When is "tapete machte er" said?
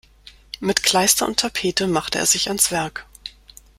1.41-2.25